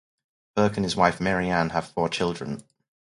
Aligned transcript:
Burke 0.55 0.77
and 0.77 0.83
his 0.83 0.95
wife 0.95 1.21
Mary 1.21 1.47
Ann 1.47 1.69
have 1.69 1.89
four 1.91 2.09
children. 2.09 2.63